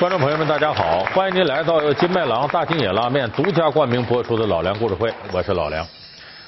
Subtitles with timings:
[0.00, 1.04] 观众朋友们，大家好！
[1.12, 5.86] 欢迎您来到由金麦郎大金野拉面独家冠名播出的《老梁故事会》，我是老梁。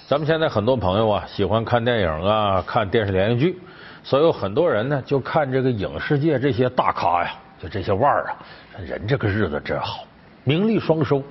[0.06, 3.60] 咱们现在很多朋友啊，喜欢看电影啊，看电视连续剧，
[4.02, 8.41] 所以有很多人呢，就看这个影视界这些大咖呀，就这些腕儿啊，
[8.86, 10.05] 人这个日子真好，
[10.45, 11.23] 名利双收，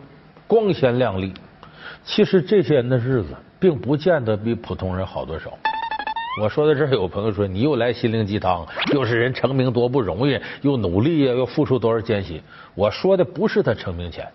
[0.46, 1.34] 光鲜亮丽。
[2.04, 3.30] 其实这些人的日子，
[3.60, 5.52] 并不见得比普通人好多少。
[6.40, 12.42] 我说到这儿，有朋友说你又来心灵鸡汤，又是人成名多不容易，又努力呀，又付出多少艰辛。
[12.74, 14.26] 我说的不是他成名前，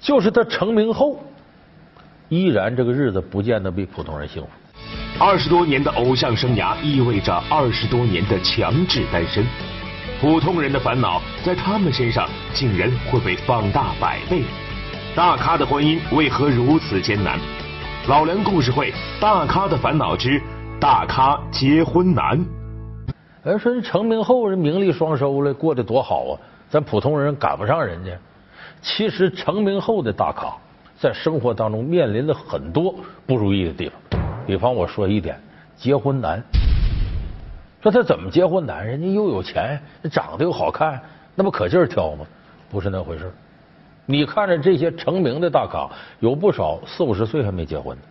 [0.00, 1.22] 就是他成名后，
[2.28, 4.48] 依然这个日子不见得比普通人幸福。
[5.20, 9.46] 二十多年的偶像生涯意味着二十多年的强制单身，
[10.20, 14.42] 普通人的烦恼在他们身上竟然会被放大百倍。
[15.14, 17.38] 大咖的婚姻为何如此艰难？
[18.08, 20.42] 老梁故事会，大咖的烦恼之。
[20.80, 22.38] 大咖结婚难，
[23.42, 26.38] 人说人成名后人名利双收了，过得多好啊！
[26.70, 28.12] 咱普通人赶不上人家。
[28.80, 30.56] 其实成名后的大咖，
[30.96, 32.94] 在生活当中面临了很多
[33.26, 34.20] 不如意的地方。
[34.46, 35.36] 比方我说一点，
[35.76, 36.40] 结婚难。
[37.82, 38.86] 说他怎么结婚难？
[38.86, 39.80] 人家又有钱，
[40.12, 41.00] 长得又好看，
[41.34, 42.24] 那不可劲儿挑吗？
[42.70, 43.32] 不是那回事。
[44.06, 45.90] 你看着这些成名的大咖，
[46.20, 48.02] 有不少四五十岁还没结婚的。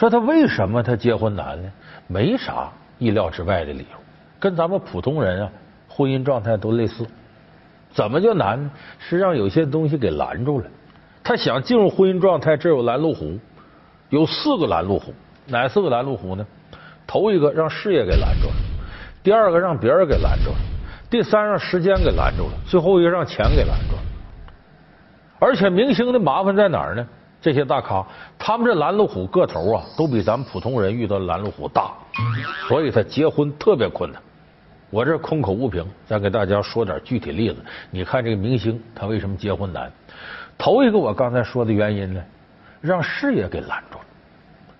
[0.00, 1.70] 说他为什么他结婚难呢？
[2.06, 3.98] 没啥意料之外的理由，
[4.38, 5.50] 跟咱们普通人啊
[5.90, 7.06] 婚姻状态都类似。
[7.92, 8.70] 怎么就难呢？
[8.98, 10.64] 是让有些东西给拦住了。
[11.22, 13.38] 他想进入婚姻状态，这有拦路虎，
[14.08, 15.12] 有四个拦路虎。
[15.44, 16.46] 哪四个拦路虎呢？
[17.06, 18.54] 头一个让事业给拦住了，
[19.22, 20.56] 第二个让别人给拦住了，
[21.10, 24.02] 第三让时间给拦住了，最后一个让钱给拦住了。
[25.38, 27.06] 而且明星的麻烦在哪儿呢？
[27.40, 28.06] 这些大咖，
[28.38, 31.90] 他们这拦路虎个头啊，都比咱们普通人遇到拦路虎大，
[32.68, 34.20] 所以他结婚特别困难。
[34.90, 37.64] 我这空口无凭，再给大家说点具体例子。
[37.90, 39.90] 你看这个明星，他为什么结婚难？
[40.58, 42.22] 头一个我刚才说的原因呢，
[42.80, 44.04] 让事业给拦住了。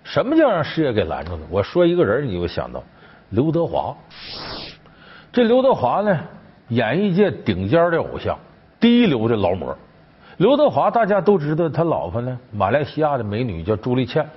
[0.03, 1.39] 什么叫让事业给拦住了？
[1.49, 2.83] 我说一个人，你就想到
[3.29, 3.95] 刘德华。
[5.31, 6.19] 这刘德华呢，
[6.67, 8.37] 演艺界顶尖的偶像，
[8.79, 9.75] 第一流的劳模。
[10.41, 14.27] 刘德华大家都知道，他老婆呢，马来西亚的美女叫朱丽倩。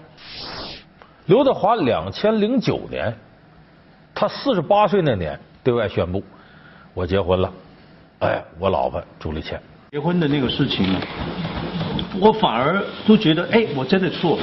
[1.25, 3.11] 刘德华两千零九年，
[4.15, 6.23] 他四十八岁那年对外宣布，
[6.93, 7.51] 我结婚了。
[8.19, 9.59] 哎，我老婆朱丽倩。
[9.93, 10.95] 结婚的那个事情，
[12.21, 14.43] 我反而都觉得，哎，我真的错了，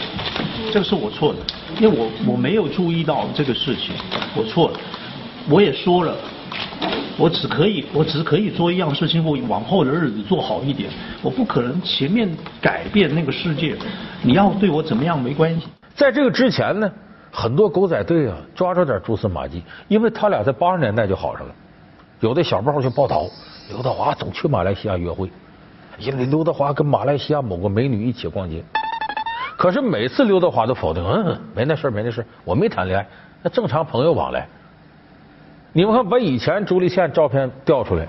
[0.73, 1.39] 这个是我错的，
[1.79, 3.93] 因为我我没有注意到这个事情，
[4.35, 4.79] 我错了，
[5.47, 6.17] 我也说了。
[7.17, 10.89] 我只可以，我只可以做一样事情，我往后的日子做好一点。
[11.21, 12.29] 我不可能前面
[12.59, 13.77] 改变那个世界。
[14.23, 15.67] 你要对我怎么样没关系。
[15.93, 16.91] 在这个之前呢，
[17.31, 21.53] 很多狗仔队啊抓着点蛛丝马迹，因为他俩在八十年代就好上了。
[22.21, 23.25] 有的小报就报道，
[23.69, 25.29] 刘德华总去马来西亚约会，
[25.99, 28.63] 因为刘德华跟马来西亚某个美女一起逛街。
[29.57, 33.07] 可是每次刘德华都否定，嗯，没那事没那事我没谈恋爱，
[33.43, 34.47] 那正常朋友往来。
[35.73, 38.05] 你们看，把以前朱丽倩照片调出来，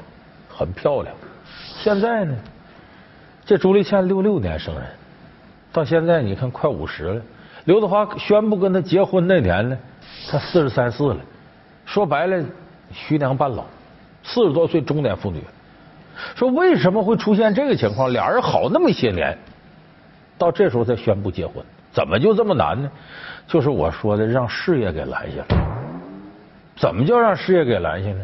[0.48, 1.14] 很漂亮。
[1.76, 2.34] 现在呢，
[3.44, 4.84] 这朱丽倩六六年生人，
[5.72, 7.22] 到现在你看快五十了。
[7.64, 9.78] 刘德华宣布跟她结婚那年呢，
[10.28, 11.20] 她四十三四了。
[11.84, 12.44] 说白了，
[12.92, 13.64] 徐娘半老，
[14.24, 15.40] 四十多岁中年妇女。
[16.34, 18.12] 说为什么会出现这个情况？
[18.12, 19.38] 俩人好那么些年，
[20.36, 22.90] 到这时候才宣布结婚，怎么就这么难呢？
[23.46, 25.71] 就是我说的，让事业给拦下了。
[26.76, 28.18] 怎么叫让事业给拦下呢？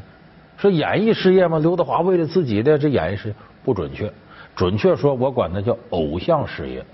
[0.57, 1.59] 说演艺事业吗？
[1.61, 4.13] 刘德华为了自己的这演艺事业不准确，
[4.57, 6.85] 准确说我管它叫偶像事业。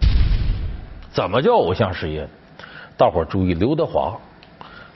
[1.11, 2.29] 怎么叫偶像事业？
[2.97, 4.15] 大伙儿注意，刘德华，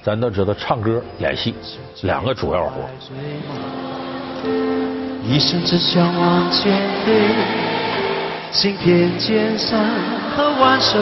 [0.03, 1.55] 咱都知道唱歌、演戏
[2.03, 2.83] 两个主要活。
[5.25, 7.35] 一生只想往前飞，
[8.53, 9.81] 行遍千山
[10.37, 11.01] 和万水，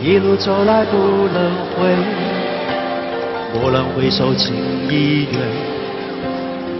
[0.00, 2.37] 一路走来不能回。
[3.60, 4.54] 蓦然回首，情
[4.88, 5.40] 已远。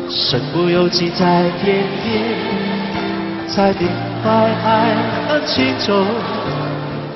[0.09, 3.89] 身不由己在天边，彩云
[4.23, 4.95] 海海
[5.27, 6.05] 和轻舟，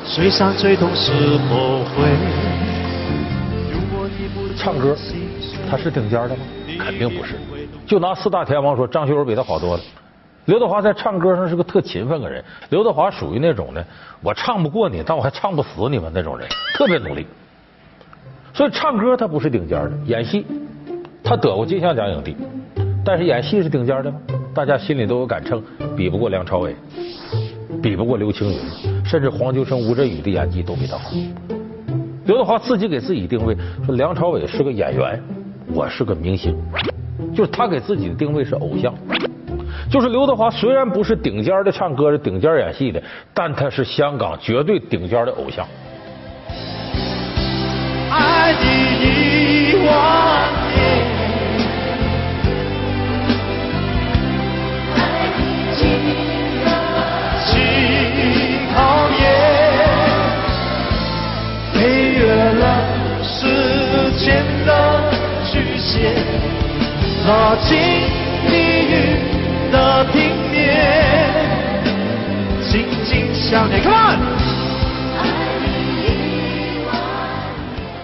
[0.05, 1.13] 水上最痛是
[1.49, 2.11] 后悔。
[4.57, 4.97] 唱歌，
[5.71, 6.43] 他是顶尖的吗？
[6.79, 7.39] 肯定不是。
[7.87, 9.83] 就拿四大天王说，张学友比他好多了。
[10.47, 12.45] 刘德华在唱歌上是个特勤奋的人。
[12.71, 13.85] 刘德华属于那种呢，
[14.23, 17.25] 我唱不过你，但我还唱不死你们那种人，特别努力。
[18.55, 20.47] 所以唱歌他不是顶尖的，演戏
[21.25, 22.37] 他得过金像奖影帝，
[23.05, 24.19] 但是演戏是顶尖的吗？
[24.55, 25.63] 大家心里都有杆秤，
[25.97, 26.77] 比不过梁朝伟，
[27.83, 28.59] 比不过刘青云，
[29.05, 31.11] 甚至黄秋生、吴镇宇的演技都比他好。
[32.27, 33.57] 刘德华自己给自己定位
[33.87, 35.21] 说：“梁朝伟是个演员，
[35.75, 36.55] 我是个明星。”
[37.35, 38.93] 就是他给自己的定位是偶像。
[39.91, 43.03] 就是刘德华虽然不是顶尖的唱歌的、顶尖演戏的，
[43.33, 45.67] 但他是香港绝对顶尖的偶像。
[48.53, 48.67] 爱你
[49.71, 49.89] 一万
[50.75, 50.77] 年。
[67.25, 67.79] 那金
[68.49, 68.51] 碧
[68.91, 68.93] 云
[69.71, 70.17] 的平
[70.51, 70.61] 面，
[72.61, 73.81] 紧紧相连。
[73.81, 74.42] Come on！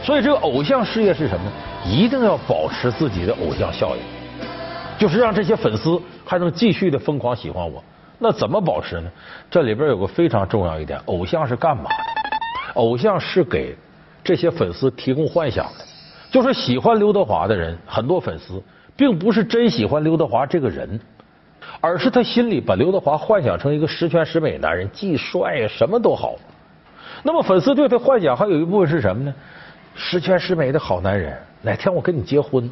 [0.08, 1.52] 所以这个偶像事业是什么？
[1.84, 4.00] 一定要保持自己的偶像效应，
[4.99, 7.84] 就是让这些粉丝还能继续的疯狂喜欢我。
[8.19, 9.10] 那怎么保持呢？
[9.50, 12.72] 这里边有个非常重要一点：偶像是干嘛的？
[12.81, 13.76] 偶像是给
[14.25, 15.84] 这些粉丝提供幻想的。
[16.31, 18.62] 就是喜欢刘德华的人，很多粉丝。
[18.96, 20.99] 并不是真喜欢刘德华这个人，
[21.82, 26.34] 而是他心里把刘德华幻想成一个十全十美男人，既帅什么都好。
[27.22, 29.34] 那么粉丝对他幻想还有一部分是什么呢？
[30.00, 32.71] 十全十美的好男人，哪天我跟你结婚？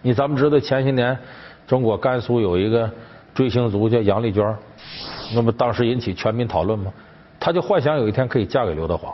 [0.00, 1.18] 你咱们知道前些年
[1.66, 2.88] 中国甘肃有一个
[3.34, 4.56] 追星族叫杨丽娟，
[5.34, 6.92] 那么当时引起全民讨论吗？
[7.40, 9.12] 他就幻想有一天可以嫁给刘德华。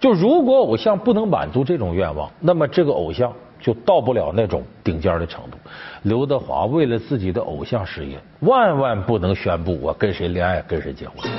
[0.00, 3.30] 就如果偶像不能满足这种愿望，那么这个偶像。
[3.62, 5.58] 就到不了那种顶尖的程度。
[6.04, 11.30] 刘德华为了自己的偶像事业，万万不能宣布我跟谁恋爱、跟谁结婚。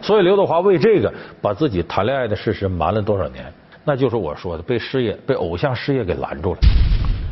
[0.00, 1.12] 所以刘德华为这个
[1.42, 3.44] 把自己谈恋爱的事实瞒了多少年？
[3.86, 6.58] 那就是我说的被事业、被偶像事业给拦住了。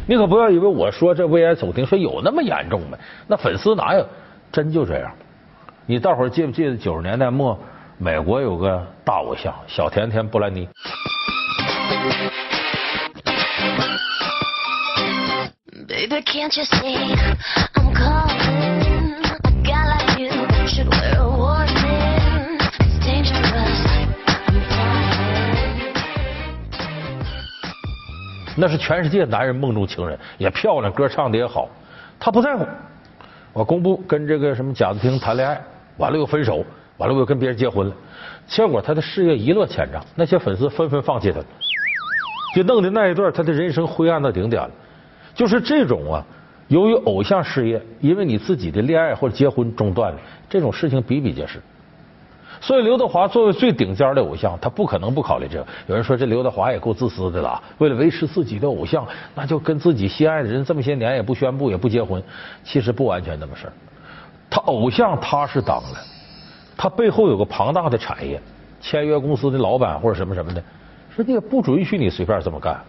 [0.07, 2.97] 你可不要以为我说这危言耸听，说有那么严重吗？
[3.27, 4.07] 那粉丝哪有？
[4.53, 5.11] 真就这样。
[5.85, 7.59] 你大伙记不记得九十年代末，
[7.99, 10.69] 美国有个大偶像小甜甜布兰妮。
[28.57, 31.69] 那是全世界男人梦中情人，也漂亮，歌唱的也好。
[32.19, 32.65] 他不在乎，
[33.53, 35.61] 我公布跟这个什么贾子平谈恋爱，
[35.97, 36.65] 完了又分手，
[36.97, 37.95] 完了又跟别人结婚了，
[38.47, 41.41] 结果他的事业一落千丈，那些粉丝纷纷放弃他，
[42.55, 44.71] 就弄得那一段他的人生灰暗到顶点了。
[45.35, 46.25] 就是这种啊，
[46.69, 50.19] 由于偶像事业，因为你自己的恋爱或者结婚中断了，
[50.49, 51.61] 这种事情比比皆是。
[52.61, 55.67] 所以刘德华作为最顶尖的偶像，他不可能不考虑这个。
[55.87, 62.23] 有人说这刘德华也够自私的了，为了维持自己的偶像，那就跟自己心爱的人这么些年也不宣布也不结婚。
[62.63, 63.73] 其实不完全那么事儿。
[64.49, 65.99] 他偶像他是当了，
[66.77, 68.41] 他背后有个庞大的产业，
[68.81, 70.63] 签约公司的老板或者什么什么的，
[71.15, 72.81] 说你也不允许你随便这么干。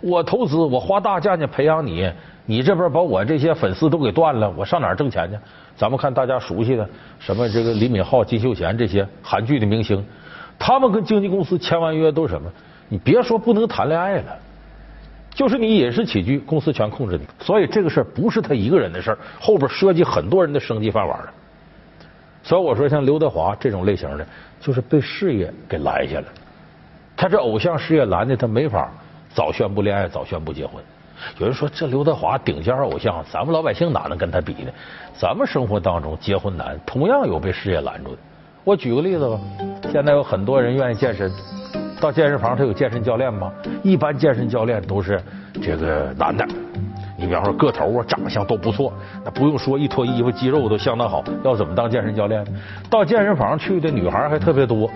[0.00, 2.10] 我投资，我花大价钱培养你，
[2.46, 5.38] 你这边把我这些粉丝都给断了，我上哪儿挣钱去？
[5.76, 6.88] 咱们看大家熟悉的
[7.18, 10.04] 什么这个李敏镐、金秀贤这些韩剧的明星，
[10.58, 12.50] 他们跟经纪公司签完约都是什么？
[12.88, 14.38] 你别说不能谈恋爱了，
[15.34, 17.26] 就是你饮食起居，公司全控制你。
[17.38, 21.32] 所以这个事儿不是他一个人的事儿，后边涉及很多人的生计饭碗了。
[22.42, 24.26] 所以我说，像刘德华这种类型的，
[24.60, 26.26] 就是被事业给拦下了。
[27.16, 28.90] 他这偶像事业拦的，他没法。
[29.32, 30.82] 早宣布恋爱，早宣布结婚。
[31.38, 34.70] 有人说这刘德华顶尖偶像，咱们老百姓哪能跟他比呢？
[35.14, 38.18] 咱们生活当中结婚难，同样有被事业拦住的。
[38.64, 39.38] 我举个例子吧，
[39.92, 41.30] 现在有很多人愿意健身，
[42.00, 43.52] 到健身房他有健身教练吗？
[43.82, 45.22] 一般健身教练都是
[45.62, 46.46] 这个男的。
[47.16, 48.90] 你比方说个头啊、长相都不错，
[49.22, 51.22] 那不用说，一脱衣服肌肉都相当好。
[51.44, 52.42] 要怎么当健身教练？
[52.88, 54.90] 到健身房去的女孩还特别多，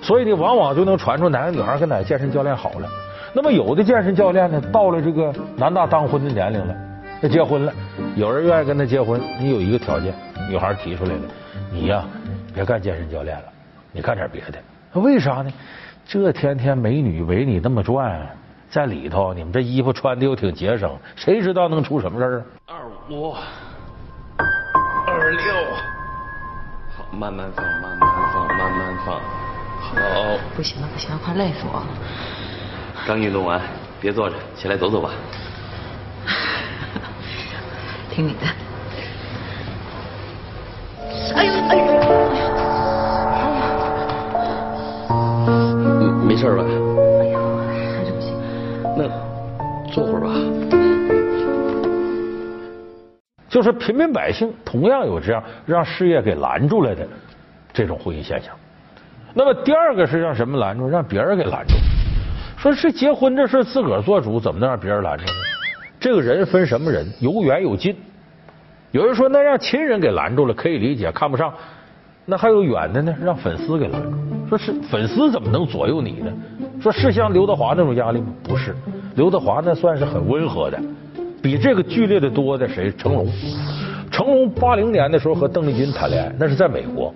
[0.00, 2.88] 所以呢，往往就能传出哪个女孩跟哪个健身教练好了。
[3.36, 6.74] 那么有的健身教练呢，到了这个男大当婚的年龄了，
[7.20, 7.72] 要结婚了，
[8.14, 10.14] 有人愿意跟他结婚，你有一个条件，
[10.48, 11.20] 女孩提出来了，
[11.70, 12.02] 你呀
[12.54, 13.44] 别干健身教练了，
[13.92, 14.58] 你干点别的。
[15.02, 15.52] 为啥呢？
[16.06, 18.26] 这天天美女围你那么转，
[18.70, 22.42] 在里头你们这衣服穿的又挺节省，谁知道能出什么事儿？
[22.64, 22.78] 二
[23.10, 23.34] 五，
[25.06, 25.52] 二六，
[26.96, 29.20] 好，慢慢放，慢慢放，慢慢放，
[29.82, 30.38] 好。
[30.56, 31.86] 不行了，不行了，快累死我了。
[33.06, 33.60] 刚运动完，
[34.00, 35.10] 别坐着，起来走走吧。
[38.10, 38.40] 听你的。
[41.36, 41.94] 哎呦哎呦哎
[46.00, 46.12] 呦！
[46.26, 46.64] 没事吧？
[46.64, 47.38] 哎呦，
[47.96, 48.34] 还是不行。
[48.96, 49.08] 那
[49.92, 50.34] 坐会儿吧。
[53.48, 57.06] 就是平民百姓同样有这样让事业给拦住了的
[57.72, 58.52] 这种婚姻现象。
[59.32, 60.88] 那么第二个是让什么拦住？
[60.88, 61.74] 让别人给拦住。
[62.66, 65.30] 说是结婚这事自个儿做主，怎么能让别人拦着呢？
[66.00, 67.06] 这个人分什么人？
[67.20, 67.94] 有远有近。
[68.90, 71.54] 有人说那让亲人给拦住了可以理解，看不上。
[72.24, 74.18] 那还有远的呢，让粉丝给拦住。
[74.48, 76.32] 说是粉丝怎么能左右你呢？
[76.82, 78.26] 说是像刘德华那种压力吗？
[78.42, 78.74] 不是，
[79.14, 80.76] 刘德华那算是很温和的，
[81.40, 82.90] 比这个剧烈的多的谁？
[82.90, 83.28] 成龙。
[84.10, 87.14] 成龙八零年的时候和邓丽君谈恋爱，那是在美国，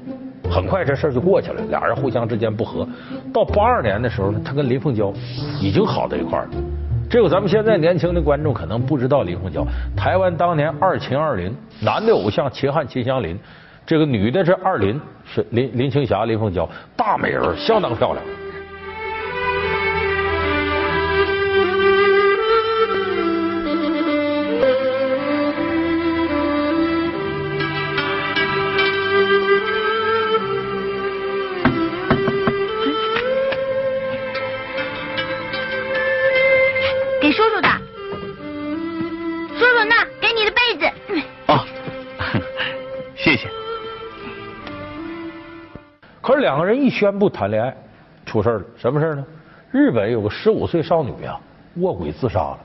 [0.51, 2.87] 很快这事儿就过去了，俩人互相之间不和。
[3.33, 5.13] 到八二年的时候呢，他跟林凤娇
[5.61, 6.51] 已经好在一块儿了。
[7.09, 9.65] 这个咱们现在年轻的观众可能不知道林凤娇，
[9.97, 13.39] 台湾当年二秦二林，男的偶像秦汉、秦祥林，
[13.85, 18.25] 这个女的是二林，是林林青霞、林凤娇，大美人，相当漂亮。
[46.51, 47.73] 两个人一宣布谈恋爱，
[48.27, 48.63] 出事了。
[48.77, 49.25] 什么事呢？
[49.71, 51.41] 日本有个十五岁少女啊，
[51.77, 52.59] 卧轨自杀了。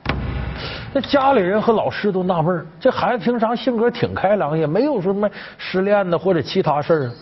[0.92, 7.12] 那家里人和老师都纳闷这孩子平常性格挺开朗，也没有什么失恋的或者其他事儿啊。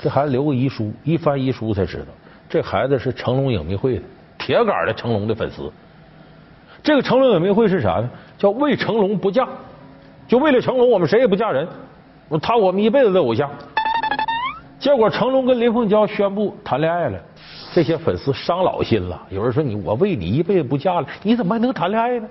[0.00, 2.06] 这孩子留个遗书，一翻遗书才知道，
[2.48, 4.02] 这孩子是成龙影迷会的
[4.38, 5.70] 铁杆的成龙的粉丝。
[6.82, 8.08] 这个成龙影迷会是啥呢？
[8.38, 9.46] 叫为成龙不嫁，
[10.26, 11.68] 就为了成龙，我们谁也不嫁人。
[12.40, 13.50] 他我们一辈子的偶像。
[14.80, 17.20] 结果成龙跟林凤娇宣布谈恋爱了，
[17.74, 19.22] 这些粉丝伤老心了。
[19.28, 22.26] 有人说你我为你一辈子不嫁了，你怎么还能谈恋爱呢？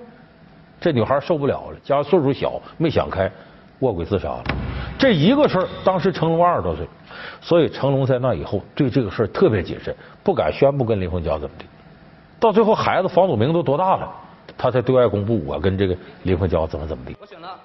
[0.80, 3.30] 这女孩受不了了，加上岁数小，没想开，
[3.78, 4.42] 卧轨自杀了。
[4.98, 6.84] 这一个事儿，当时成龙二十多岁，
[7.40, 11.64] 所以成龙在那以后对这个事儿特别谨慎，不敢宣布跟林凤娇怎么的。
[12.40, 14.10] 到最后，孩子房祖名都多大了，
[14.58, 17.12] 他才对外公布我跟这个林凤娇怎么怎么的。
[17.20, 17.56] 我选了，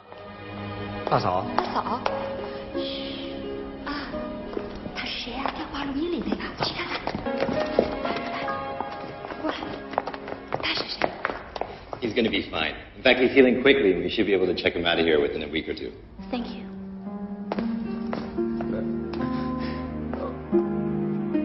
[1.10, 1.44] 大嫂。
[1.58, 2.00] 大嫂，
[12.06, 12.76] He's going to be fine.
[12.98, 15.06] In fact, he's healing quickly, and we should be able to check him out of
[15.08, 15.90] here within a week or two.
[16.30, 16.62] Thank you。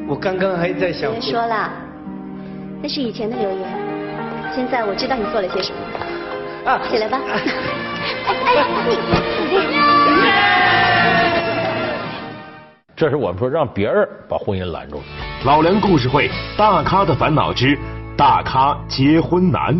[0.06, 1.72] 我刚刚还在想别，说了，
[2.82, 3.66] 那是以前的留言，
[4.54, 5.78] 现在我知道你做了些什么。
[6.70, 7.18] 啊起来吧。
[7.24, 7.40] 哎
[8.44, 8.64] 哎，
[9.48, 9.62] 你你
[12.94, 15.04] 这是我们说让别人把婚姻拦住了。
[15.46, 17.78] 老梁故事会《大咖的烦恼之
[18.14, 19.74] 大咖结婚难》。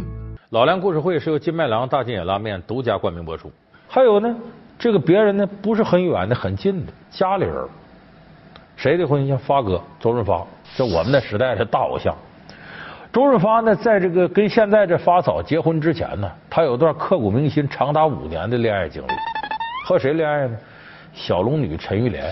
[0.51, 3.53] 老梁故事会是由金麦郎大金野拉面独家冠名播出。
[3.87, 4.37] 还有呢，
[4.77, 7.55] 这个别人呢不是很远的，很近的家里人。
[8.75, 9.29] 谁的婚姻？
[9.29, 12.13] 像发哥周润发，这我们那时代的大偶像。
[13.13, 19.13] 周润发呢，在这个跟现在这发嫂结婚之前呢，他有段刻骨铭心、长达五年的恋爱经历。
[19.87, 20.59] 和谁恋爱呢？
[21.13, 22.25] 小龙女陈玉莲。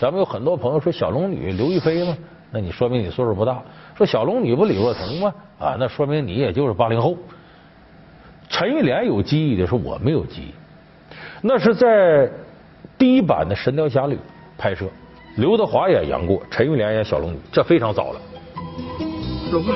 [0.00, 2.16] 咱们有很多朋友说小龙女刘亦菲吗？
[2.50, 3.60] 那你说明你岁数不大。
[3.94, 5.34] 说小龙女不李若彤吗？
[5.58, 7.14] 啊，那说明你也就是八零后。
[8.48, 10.52] 陈玉莲有记忆的，是我没有记忆。
[11.40, 12.28] 那是在
[12.96, 14.14] 第一版的《神雕侠侣》
[14.56, 14.86] 拍摄，
[15.36, 18.20] 刘德华演杨过，陈玉莲演小龙女，这非常早了。
[19.52, 19.72] 龙儿，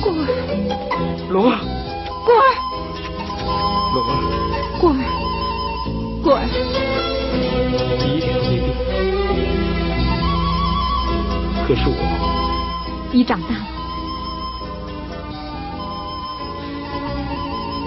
[0.00, 0.16] 过儿
[1.30, 1.58] 龙儿，
[2.24, 2.42] 过儿，
[3.94, 4.10] 龙儿，
[4.80, 4.96] 过儿，
[6.22, 6.40] 过儿，
[7.98, 8.66] 你一点都没变。
[11.66, 11.92] 可是我，
[13.12, 13.77] 你长大了。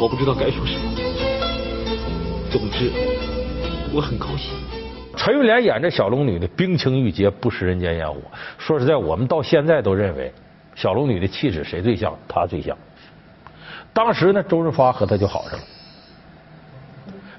[0.01, 0.95] 我不知道该说什么。
[2.49, 2.91] 总之，
[3.93, 4.51] 我很高兴。
[5.15, 8.19] 陈玉莲演这小龙女的冰清玉洁，不食人间烟火。
[8.57, 10.33] 说实在，我们到现在都认为
[10.73, 12.17] 小龙女的气质谁最像？
[12.27, 12.75] 她最像。
[13.93, 15.59] 当时呢，周润发和她就好上了。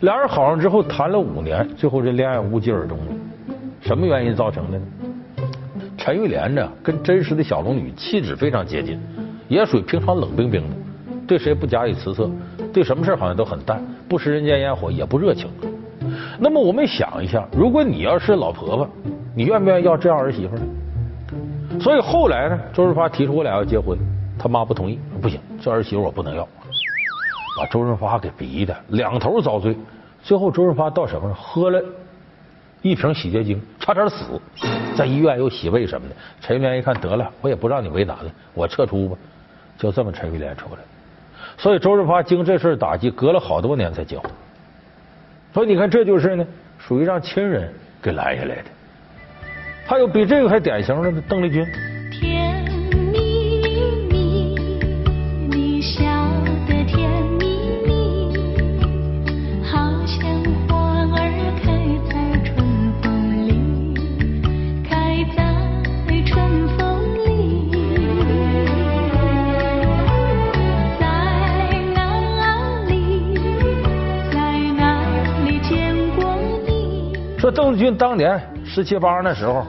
[0.02, 3.06] 俩人好上之后谈了五年，最后这恋爱无疾而终了。
[3.80, 4.86] 什么原因造成的呢？
[5.98, 9.00] 陈玉莲呢，跟真实的小龙女气质非常接近，
[9.48, 10.76] 也属于平常冷冰冰的，
[11.32, 12.30] 对谁不假以辞色，
[12.74, 15.48] 对什么事好像都很淡，不食人间烟火，也不热情。
[16.38, 18.86] 那么我们想一下，如果你要是老婆婆，
[19.34, 21.80] 你愿不愿意要这样儿媳妇呢？
[21.80, 23.98] 所以后来呢，周润发提出我俩要结婚，
[24.38, 26.46] 他妈不同意，不行，这儿媳妇我不能要，
[27.58, 29.74] 把周润发给逼的两头遭罪。
[30.22, 31.34] 最后周润发到什么呢？
[31.34, 31.82] 喝了
[32.82, 34.38] 一瓶洗洁精，差点死，
[34.94, 36.14] 在医院又洗胃什么的。
[36.42, 39.16] 陈玉莲一看得了，我也不让你为难了，我撤出吧，
[39.78, 40.82] 就这么陈玉莲出来。
[41.58, 44.30] 所以周润发经这事打击，隔了好多年才结婚。
[45.52, 46.46] 所以你看，这就是呢，
[46.78, 48.64] 属于让亲人给拦下来的。
[49.86, 51.66] 还有比这个还典型的呢，邓丽君。
[77.54, 79.64] 邓丽君当年十七八那时候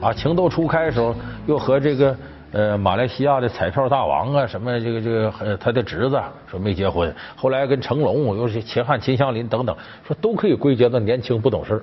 [0.00, 1.14] 啊，情窦初开的时候，
[1.46, 2.16] 又和这个
[2.52, 9.74] 呃马来西亚的彩票大王啊，什么这个这个他的侄子说没结婚，后来跟成龙又是秦汉秦香林等等，
[10.06, 11.82] 说都可以归结到年轻不懂事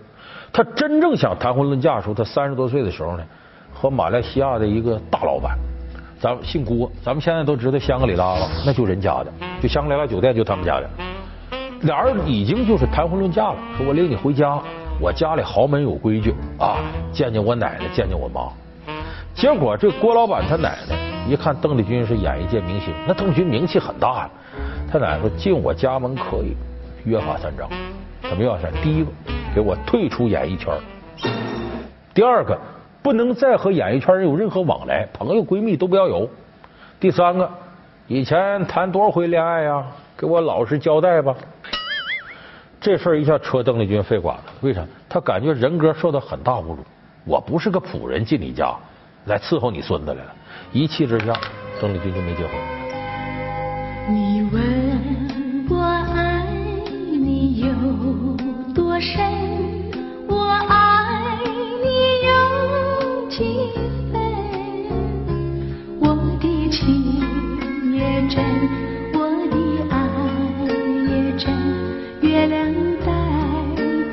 [0.53, 3.23] 他真正想谈婚论嫁的时候，他三十多岁的时候呢，
[3.73, 5.57] 和马来西亚的一个大老板，
[6.19, 9.31] 咱姓郭，咱们现在都知道香格里拉了，那就人家的，
[9.61, 10.89] 就香格里拉酒店就他们家的。
[11.81, 14.61] 俩人已经就是谈婚论嫁了，说我领你回家，
[15.01, 16.77] 我家里豪门有规矩啊，
[17.11, 18.47] 见见我奶奶，见见我妈。
[19.33, 20.95] 结果这郭老板他奶奶
[21.27, 24.29] 一看邓丽君是演艺界明星，那邓丽君名气很大呀，
[24.91, 26.55] 他奶奶说进我家门可以，
[27.03, 27.67] 约法三章。
[28.21, 28.71] 怎么约法三？
[28.83, 29.09] 第一个，
[29.55, 30.71] 给我退出演艺圈；
[32.13, 32.55] 第二个，
[33.01, 36.27] 不能再和演艺圈人有任何往来，朋友闺蜜都不要有；
[36.99, 37.49] 第三个，
[38.05, 39.83] 以前谈多少回恋爱呀？
[40.15, 41.35] 给我老实交代吧。
[42.81, 44.83] 这事儿一下戳邓丽君肺管子，为啥？
[45.07, 46.79] 她感觉人格受到很大侮辱。
[47.25, 48.75] 我不是个仆人进你家
[49.25, 50.33] 来伺候你孙子来了。
[50.73, 51.39] 一气之下，
[51.79, 52.53] 邓丽君就没结婚。
[54.09, 56.43] 你问我爱
[57.11, 57.67] 你有
[58.73, 59.21] 多深，
[60.27, 61.37] 我爱
[61.83, 63.69] 你有几
[64.11, 64.19] 分？
[65.99, 68.43] 我的情也真，
[72.31, 73.11] 月亮代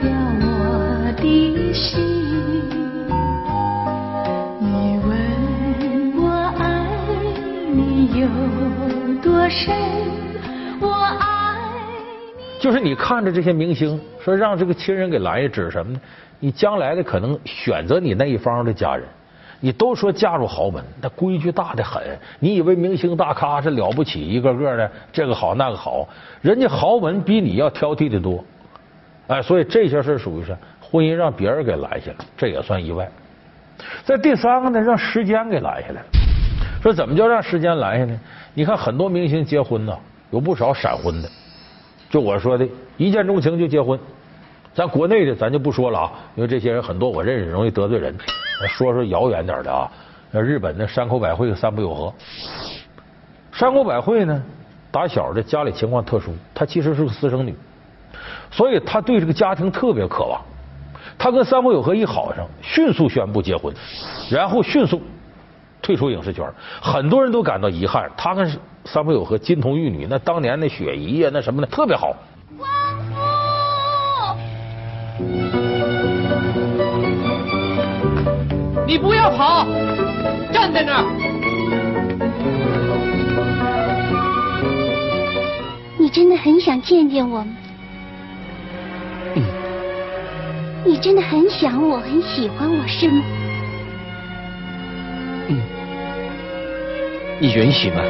[0.02, 0.10] 表
[0.40, 2.02] 我的心。
[4.58, 6.28] 你问我
[6.58, 6.84] 爱
[7.72, 8.26] 你有
[9.22, 9.72] 多深，
[10.80, 11.54] 我爱
[12.58, 16.00] 就是你看着这些明星，说让这个亲人给拦下，指什么呢？
[16.40, 19.06] 你将来的可能选择你那一方的家人，
[19.60, 22.00] 你都说嫁入豪门，那规矩大的很。
[22.38, 26.08] 你以为明星大咖是了不起，一个个的这个好那个好，
[26.40, 28.44] 人家豪门比你要挑剔的多。
[29.26, 33.08] 哎，所以这些事属于是婚姻让别人给拦下了，这也算意外。
[34.04, 36.06] 在第三个呢，让时间给拦下来了。
[36.80, 38.20] 说怎么叫让时间拦下呢？
[38.54, 39.98] 你看很多明星结婚呢，
[40.30, 41.28] 有不少闪婚的。
[42.08, 42.66] 就我说的，
[42.96, 43.98] 一见钟情就结婚。
[44.78, 48.16] 咱国内的咱就不说了啊，因为这些人很多我认识，容易得罪人。
[48.68, 49.90] 说说遥远点的啊，
[50.30, 52.14] 日本的山口百惠和三浦友和。
[53.50, 54.40] 山口百惠呢，
[54.92, 57.56] 打小的家里情况特殊，她其实是个私生女，
[58.52, 60.40] 所以她对这个家庭特别渴望。
[61.18, 63.74] 她跟三浦友和一好上，迅速宣布结婚，
[64.30, 65.02] 然后迅速
[65.82, 66.48] 退出影视圈。
[66.80, 68.48] 很多人都感到遗憾，她跟
[68.84, 72.14] 三浦友和金童玉女，那当年那雪姨呀，那什么的特别好。
[78.86, 79.66] 你不要跑，
[80.52, 81.04] 站在那儿。
[85.98, 87.46] 你真的很想见见我吗？
[89.34, 89.42] 嗯。
[90.84, 93.22] 你真的很想我，很喜欢我，是吗？
[95.48, 95.60] 嗯。
[97.40, 98.02] 你允许吗？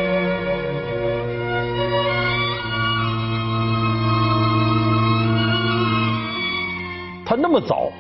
[7.29, 7.93] 他那么早，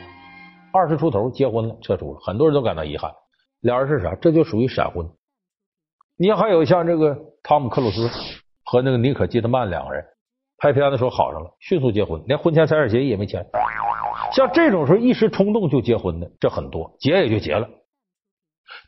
[0.72, 3.12] 二十出头结婚了，撤出了，很多人都感到遗憾。
[3.60, 4.14] 俩人是啥？
[4.14, 5.06] 这就属于闪婚。
[6.16, 8.08] 你还有像这个汤姆克鲁斯
[8.64, 10.02] 和那个妮可基德曼两个人
[10.56, 13.44] 拍片的时候好上了，迅速结婚，连婚前财产协议也没签。
[14.32, 17.68] 像这种时候一时冲动就结婚的，这很多，结也就结了。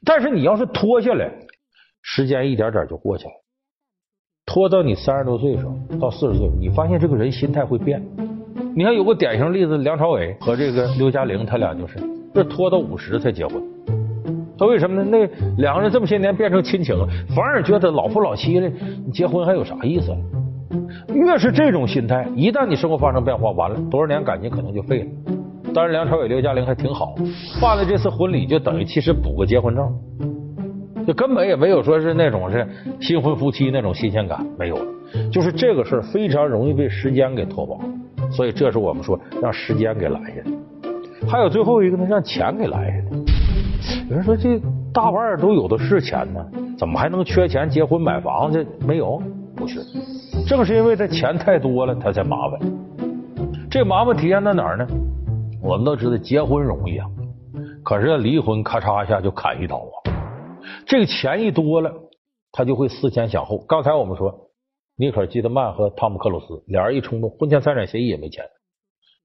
[0.07, 1.31] 但是你要是拖下来，
[2.01, 3.33] 时间一点点就过去了。
[4.47, 8.03] 拖到你三十多岁的时候，到四十岁，你发现这个人心态会变。
[8.75, 11.99] 你看有个典型例子，梁朝伟和这个刘嘉玲，他俩就是
[12.33, 13.61] 这拖到五十才结婚。
[14.57, 15.09] 他为什么呢？
[15.11, 15.27] 那
[15.61, 18.71] 两个人这么些年变成亲情了，反而觉得老夫老妻了，
[19.05, 20.15] 你结婚还有啥意思？
[21.15, 25.07] 越是这种心态，一旦你生活发生变化，完了多少年感情可能就废了。
[25.75, 27.15] 当然，梁朝伟、刘嘉玲还挺好，
[27.61, 29.93] 办了这次婚礼就等于其实补个结婚证，
[31.07, 32.67] 就根本也没有说是那种是
[33.01, 34.85] 新婚夫妻那种新鲜感没有了。
[35.33, 37.79] 就是这个事儿非常容易被时间给拖垮。
[38.31, 40.51] 所以，这是我们说让时间给拦下的。
[41.29, 43.17] 还有最后一个呢，让钱给拦下的。
[44.09, 44.61] 有人说，这
[44.93, 46.45] 大腕儿都有的是钱呢，
[46.79, 48.67] 怎么还能缺钱结婚买房子？
[48.87, 49.23] 没有，
[49.55, 49.81] 不是，
[50.47, 52.61] 正是因为他钱太多了，他才麻烦。
[53.71, 54.87] 这麻烦体现在哪儿呢？
[55.63, 57.07] 我们都知道结婚容易啊，
[57.85, 59.97] 可是离婚咔嚓一下就砍一刀啊。
[60.87, 61.93] 这个钱一多了，
[62.53, 63.59] 他就会思前想后。
[63.69, 64.50] 刚才我们说。
[65.01, 68.45] 尼可基德曼和汤姆克鲁斯俩人一冲动，婚前财产协议也没签，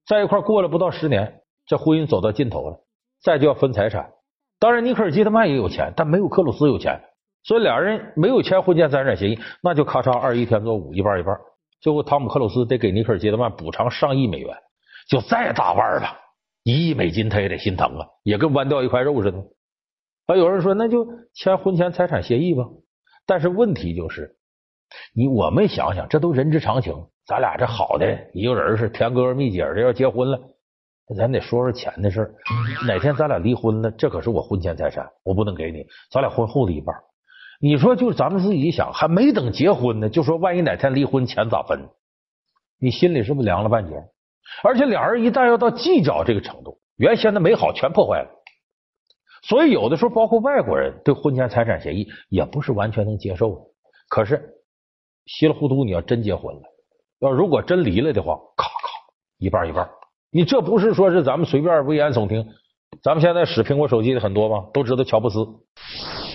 [0.06, 2.80] 在一块过了不到十年，这婚姻走到尽头了，
[3.22, 4.10] 再就要分财产。
[4.58, 7.02] 当然，尼克尔基德曼也有钱，但没有克鲁斯有钱，
[7.42, 11.36] 所以俩人没有签婚前财产协议，那就咔嚓二一添作五，一半一半。
[11.82, 14.56] 最后，汤姆克鲁斯得给尼克尔基德曼补偿上亿美元，
[15.10, 16.16] 就再大腕吧，
[16.62, 19.44] 一亿美金他也得心疼啊，也跟剜掉一块肉似的。
[20.24, 22.64] 啊，有人说那就签婚前财产协议吧。
[23.26, 24.36] 但是问题就是，
[25.14, 26.94] 你我们想想，这都人之常情。
[27.26, 30.38] 咱俩这好的一个人是甜哥蜜姐的，要结婚了，
[31.16, 32.34] 咱得说说钱的事儿。
[32.86, 35.84] 哪天咱俩离婚了，这可是我婚前财产，我不能给你。
[36.10, 36.94] 咱俩婚后的一半。
[37.60, 41.88] 你说，就咱们自己想，还没等结婚呢，就说万一哪天离婚，钱咋分？
[42.78, 43.94] 你心里是不是凉了半截？
[44.62, 48.28] 而且俩人一旦要到计较这个程度，原先的美好全破坏了。
[49.42, 53.72] 所以有的时候，包括外国人对婚前财产协议也不是完全能接受。
[54.08, 54.55] 可是
[55.26, 56.62] 稀里糊涂，你要真结婚了，
[57.20, 58.88] 要如果真离了的话，咔咔
[59.38, 59.88] 一半一半。
[60.30, 62.46] 你这不是说是咱们随便危言耸听？
[63.02, 65.46] 咱们现在使苹果手机的很多吧，都知道乔布斯。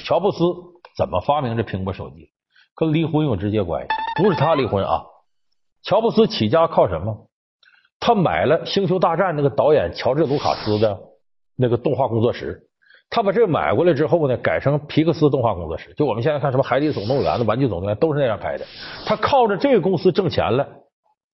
[0.03, 0.43] 乔布斯
[0.97, 2.29] 怎么发明这苹果手机？
[2.75, 3.87] 跟离婚有直接关系。
[4.21, 5.03] 不是他离婚啊，
[5.83, 7.27] 乔布斯起家靠什么？
[7.99, 10.99] 他买了《星球大战》那个导演乔治·卢卡斯的
[11.55, 12.67] 那个动画工作室，
[13.13, 15.93] 他把这个买过来之后呢，改成皮克斯动画工作室。
[15.97, 18.65] 就我们现在看什么《海底总动员》的《玩具总动员》都是那样拍的。
[19.05, 20.65] 他靠着这个公司挣钱了。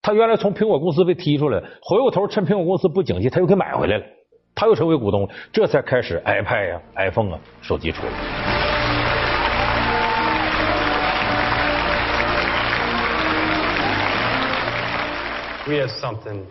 [0.02, 4.04] 他原来从苹果公司被踢出来，回过头趁苹果公司不景气，他又给买回来了。
[4.56, 8.12] 他又成为股东，这才开始 iPad 呀、iPhone 啊手机出来。
[15.68, 16.46] We have something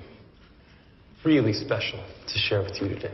[1.25, 3.11] really special to share with you today.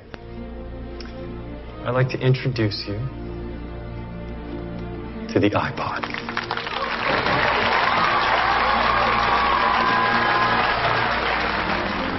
[1.84, 2.94] I'd like to introduce you
[5.32, 6.04] to the iPod.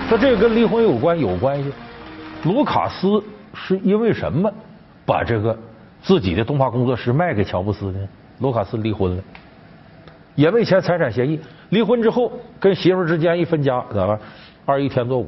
[0.09, 1.71] 说 这个跟离婚有关有关系。
[2.43, 3.23] 卢卡斯
[3.53, 4.51] 是因为什么
[5.05, 5.57] 把这个
[6.01, 7.99] 自己的动画工作室卖给乔布斯呢？
[8.39, 9.23] 卢卡斯离婚了，
[10.35, 11.39] 也没签财产协议。
[11.69, 14.19] 离婚之后跟媳妇之间一分家，咋办？
[14.65, 15.27] 二一天作五。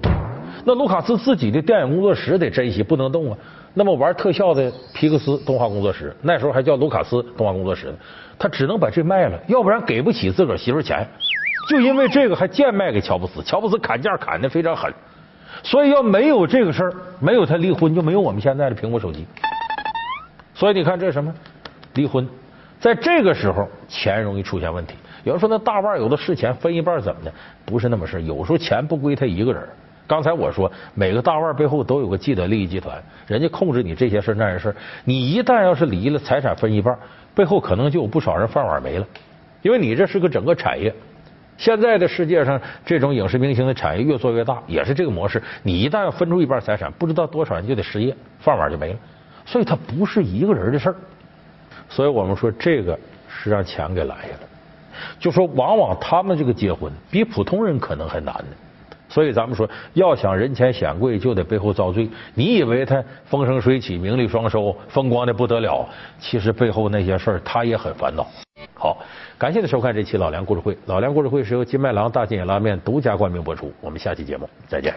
[0.65, 3.37] 那卢卡斯自己的电影工作室得珍惜，不能动啊。
[3.77, 7.93] 那么玩特效的皮克斯动画工作室，那时候还叫卢卡斯动画工作室，
[8.39, 11.05] 他只能把这卖了，要不然给不起自个儿媳妇钱。
[11.69, 14.93] 就因为这个还贱卖给乔布斯，乔布斯砍价砍的非常狠。
[15.61, 19.25] 所以要没有这个事儿，没有他离婚，就没有我们现在的苹果手机。
[20.53, 21.33] 所以你看这是什么
[21.95, 22.25] 离婚，
[22.79, 24.95] 在这个时候钱容易出现问题。
[25.25, 27.33] 有人说那大腕有的是钱，分一半怎么的？
[27.65, 29.67] 不是那么事有时候钱不归他一个人。
[30.07, 36.97] 刚才我说每个大腕背后都有个既得利益集团，人家控制你这些事那些事你一旦要是离了，财产分一半，
[37.33, 39.07] 背后可能就有不少人饭碗没了，
[39.61, 40.93] 因为你这是个整个产业。
[41.57, 45.41] 现在的世界上，这种影视明星的产业越做越大，也是这个模式。
[45.63, 48.99] 你一旦分出一半财产，不知道多少人就得失业，饭碗就没了。
[49.45, 50.95] 所以它不是一个人的事儿。
[51.87, 54.39] 所以我们说，这个是让钱给拦下了。
[55.17, 58.55] 就说，往往他们这个结婚比普通人可能还难呢。
[59.15, 62.09] 所以咱们说，要想人前显贵，就得背后遭罪。
[62.33, 65.87] 你以为他风生水起、名利双收、风光的不得了，
[66.19, 68.27] 其实背后那些事儿，他也很烦恼。
[68.73, 68.97] 好。
[69.37, 70.77] 感谢您收看这期老梁故事会。
[70.85, 73.71] 老梁故事会是由金麦郎大金眼拉面独家冠名播出。
[73.81, 74.95] 我们下期节目再见。